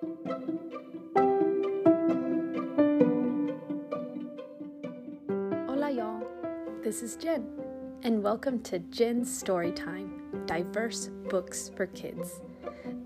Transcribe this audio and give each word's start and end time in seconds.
Hola, 0.00 0.16
y'all. 5.90 6.26
This 6.82 7.02
is 7.02 7.16
Jen, 7.16 7.46
and 8.02 8.22
welcome 8.22 8.62
to 8.62 8.78
Jen's 8.78 9.28
Storytime 9.28 10.46
Diverse 10.46 11.10
Books 11.28 11.70
for 11.76 11.84
Kids. 11.88 12.40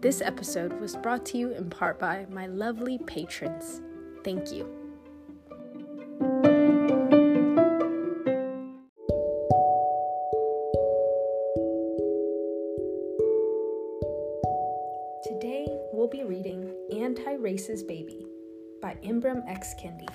This 0.00 0.20
episode 0.20 0.80
was 0.80 0.94
brought 0.94 1.26
to 1.26 1.38
you 1.38 1.50
in 1.50 1.68
part 1.68 1.98
by 1.98 2.26
my 2.30 2.46
lovely 2.46 2.98
patrons. 2.98 3.82
Thank 4.22 4.52
you. 4.52 4.70
Today 15.24 15.66
we'll 15.92 16.06
be 16.06 16.22
reading 16.22 16.83
Anti 17.04 17.36
Racist 17.36 17.86
Baby 17.86 18.24
by 18.80 18.96
Ibram 19.04 19.46
X. 19.46 19.74
Kendi. 19.74 20.08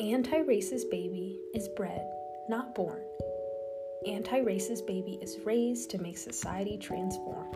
Anti 0.00 0.38
racist 0.38 0.90
baby 0.90 1.38
is 1.54 1.68
bred, 1.76 2.10
not 2.48 2.74
born. 2.74 3.02
Anti 4.06 4.40
racist 4.40 4.86
baby 4.86 5.18
is 5.20 5.36
raised 5.44 5.90
to 5.90 5.98
make 5.98 6.16
society 6.16 6.78
transform. 6.78 7.48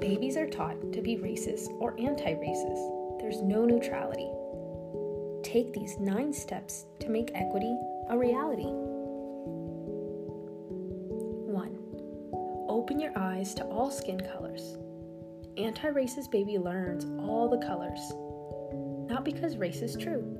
Babies 0.00 0.38
are 0.38 0.48
taught 0.48 0.80
to 0.94 1.02
be 1.02 1.18
racist 1.18 1.68
or 1.80 1.94
anti 2.00 2.32
racist. 2.32 3.20
There's 3.20 3.42
no 3.42 3.66
neutrality. 3.66 4.30
Take 5.42 5.74
these 5.74 5.98
nine 5.98 6.32
steps 6.32 6.86
to 7.00 7.10
make 7.10 7.30
equity 7.34 7.76
a 8.08 8.16
reality. 8.16 8.70
1. 11.52 11.78
Open 12.70 12.98
your 12.98 13.12
eyes 13.18 13.52
to 13.52 13.64
all 13.66 13.90
skin 13.90 14.18
colors. 14.18 14.78
Anti 15.58 15.88
racist 15.88 16.30
baby 16.30 16.58
learns 16.58 17.06
all 17.18 17.48
the 17.48 17.64
colors. 17.66 18.12
Not 19.08 19.24
because 19.24 19.56
race 19.56 19.80
is 19.80 19.96
true. 19.96 20.36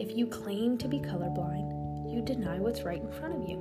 If 0.00 0.16
you 0.16 0.26
claim 0.26 0.76
to 0.78 0.88
be 0.88 0.98
colorblind, 0.98 2.12
you 2.12 2.22
deny 2.22 2.58
what's 2.58 2.82
right 2.82 3.00
in 3.00 3.12
front 3.12 3.34
of 3.34 3.48
you. 3.48 3.58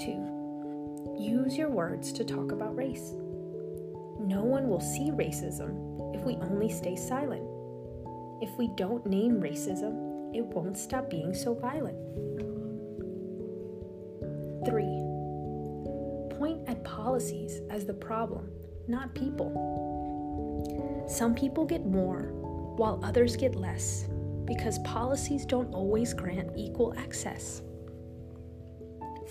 2. 0.00 1.16
Use 1.20 1.56
your 1.56 1.70
words 1.70 2.12
to 2.14 2.24
talk 2.24 2.50
about 2.50 2.74
race. 2.74 3.12
No 4.18 4.42
one 4.42 4.68
will 4.68 4.80
see 4.80 5.12
racism 5.12 6.16
if 6.16 6.22
we 6.22 6.34
only 6.36 6.68
stay 6.68 6.96
silent. 6.96 7.46
If 8.42 8.50
we 8.58 8.68
don't 8.76 9.06
name 9.06 9.40
racism, 9.40 10.34
it 10.34 10.44
won't 10.44 10.76
stop 10.76 11.08
being 11.08 11.32
so 11.32 11.54
violent. 11.54 11.96
3. 14.66 15.05
Point 16.38 16.68
at 16.68 16.84
policies 16.84 17.62
as 17.70 17.86
the 17.86 17.94
problem, 17.94 18.50
not 18.88 19.14
people. 19.14 19.50
Some 21.08 21.34
people 21.34 21.64
get 21.64 21.86
more 21.86 22.30
while 22.76 23.00
others 23.02 23.36
get 23.36 23.54
less 23.54 24.06
because 24.44 24.78
policies 24.80 25.46
don't 25.46 25.72
always 25.72 26.12
grant 26.12 26.50
equal 26.54 26.94
access. 26.98 27.62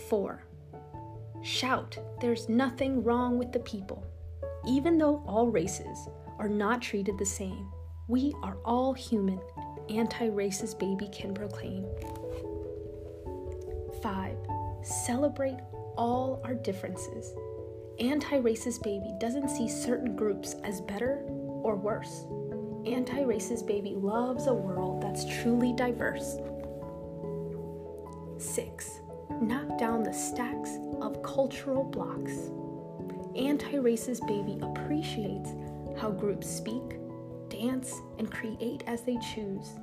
4. 0.09 0.43
Shout, 1.43 1.97
there's 2.21 2.49
nothing 2.49 3.03
wrong 3.03 3.37
with 3.37 3.51
the 3.51 3.59
people. 3.59 4.03
Even 4.67 4.97
though 4.97 5.23
all 5.27 5.47
races 5.47 6.09
are 6.39 6.49
not 6.49 6.81
treated 6.81 7.19
the 7.19 7.25
same, 7.25 7.71
we 8.07 8.33
are 8.41 8.57
all 8.65 8.93
human, 8.93 9.39
anti 9.89 10.27
racist 10.27 10.79
baby 10.79 11.07
can 11.11 11.35
proclaim. 11.35 11.85
5. 14.01 14.35
Celebrate 14.81 15.59
all 15.97 16.41
our 16.43 16.53
differences. 16.53 17.33
Anti 17.99 18.37
racist 18.41 18.83
baby 18.83 19.13
doesn't 19.19 19.49
see 19.49 19.69
certain 19.69 20.15
groups 20.15 20.55
as 20.63 20.81
better 20.81 21.23
or 21.63 21.75
worse. 21.75 22.25
Anti 22.85 23.23
racist 23.23 23.65
baby 23.65 23.95
loves 23.95 24.47
a 24.47 24.53
world 24.53 25.01
that's 25.01 25.25
truly 25.41 25.73
diverse. 25.73 26.37
6. 28.37 29.01
Knock 29.41 29.79
down 29.79 30.03
the 30.03 30.13
stacks 30.13 30.77
of 31.01 31.23
cultural 31.23 31.83
blocks. 31.83 32.51
Anti 33.35 33.75
racist 33.75 34.27
baby 34.27 34.59
appreciates 34.61 35.49
how 35.97 36.11
groups 36.11 36.49
speak, 36.49 36.99
dance, 37.49 37.93
and 38.19 38.31
create 38.31 38.83
as 38.87 39.01
they 39.01 39.17
choose. 39.33 39.75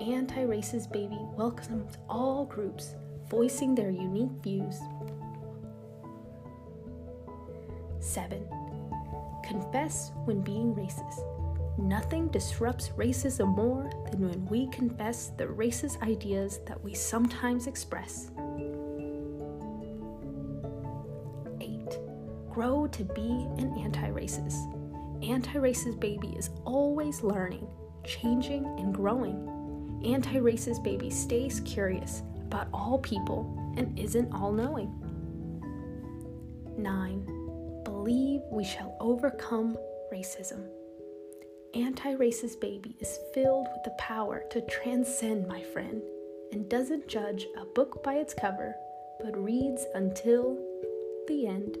Anti 0.00 0.44
racist 0.44 0.90
baby 0.92 1.18
welcomes 1.36 1.98
all 2.08 2.46
groups 2.46 2.94
voicing 3.28 3.74
their 3.74 3.90
unique 3.90 4.42
views. 4.42 4.78
7. 8.04 8.46
Confess 9.42 10.12
when 10.24 10.40
being 10.42 10.74
racist. 10.74 11.24
Nothing 11.78 12.28
disrupts 12.28 12.90
racism 12.90 13.56
more 13.56 13.90
than 14.10 14.28
when 14.28 14.46
we 14.46 14.68
confess 14.68 15.32
the 15.36 15.46
racist 15.46 16.00
ideas 16.02 16.60
that 16.66 16.82
we 16.82 16.94
sometimes 16.94 17.66
express. 17.66 18.30
8. 21.60 21.98
Grow 22.50 22.86
to 22.86 23.04
be 23.04 23.48
an 23.58 23.74
anti 23.78 24.08
racist. 24.10 24.70
Anti 25.24 25.54
racist 25.54 25.98
baby 25.98 26.28
is 26.36 26.50
always 26.64 27.22
learning, 27.22 27.66
changing, 28.04 28.66
and 28.78 28.94
growing. 28.94 29.50
Anti 30.04 30.36
racist 30.36 30.84
baby 30.84 31.10
stays 31.10 31.60
curious 31.60 32.22
about 32.42 32.68
all 32.72 32.98
people 32.98 33.74
and 33.76 33.98
isn't 33.98 34.32
all 34.32 34.52
knowing. 34.52 34.92
9. 36.78 37.43
Believe 37.84 38.40
we 38.50 38.64
shall 38.64 38.96
overcome 39.00 39.76
racism. 40.12 40.66
Anti 41.74 42.14
racist 42.14 42.60
baby 42.60 42.96
is 43.00 43.18
filled 43.34 43.68
with 43.72 43.82
the 43.84 43.94
power 43.98 44.44
to 44.50 44.60
transcend, 44.62 45.46
my 45.46 45.62
friend, 45.62 46.02
and 46.52 46.68
doesn't 46.68 47.08
judge 47.08 47.46
a 47.60 47.64
book 47.64 48.02
by 48.02 48.14
its 48.14 48.32
cover, 48.32 48.74
but 49.20 49.36
reads 49.36 49.84
until 49.94 50.58
the 51.28 51.46
end. 51.46 51.76